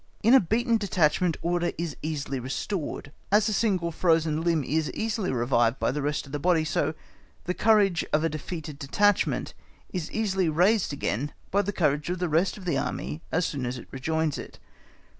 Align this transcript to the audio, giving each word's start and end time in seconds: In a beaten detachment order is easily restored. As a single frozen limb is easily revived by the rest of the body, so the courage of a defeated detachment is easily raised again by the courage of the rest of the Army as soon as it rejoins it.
In 0.23 0.33
a 0.33 0.39
beaten 0.39 0.77
detachment 0.77 1.37
order 1.43 1.73
is 1.77 1.95
easily 2.01 2.39
restored. 2.39 3.11
As 3.31 3.47
a 3.47 3.53
single 3.53 3.91
frozen 3.91 4.41
limb 4.41 4.63
is 4.63 4.91
easily 4.93 5.31
revived 5.31 5.77
by 5.77 5.91
the 5.91 6.01
rest 6.01 6.25
of 6.25 6.31
the 6.31 6.39
body, 6.39 6.65
so 6.65 6.95
the 7.43 7.53
courage 7.53 8.03
of 8.11 8.23
a 8.23 8.27
defeated 8.29 8.79
detachment 8.79 9.53
is 9.93 10.09
easily 10.11 10.49
raised 10.49 10.91
again 10.91 11.33
by 11.51 11.61
the 11.61 11.71
courage 11.71 12.09
of 12.09 12.17
the 12.17 12.29
rest 12.29 12.57
of 12.57 12.65
the 12.65 12.79
Army 12.79 13.21
as 13.31 13.45
soon 13.45 13.63
as 13.63 13.77
it 13.77 13.89
rejoins 13.91 14.39
it. 14.39 14.57